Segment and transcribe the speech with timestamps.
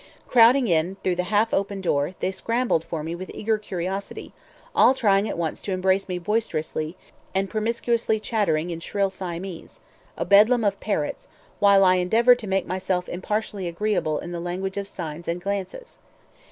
[0.27, 4.33] Crowding in through the half open door, they scrambled for me with eager curiosity,
[4.73, 6.97] all trying at once to embrace me boisterously,
[7.35, 9.79] and promiscuously chattering in shrill Siamese,
[10.17, 11.27] a bedlam of parrots;
[11.59, 15.99] while I endeavored to make myself impartially agreeable in the language of signs and glances.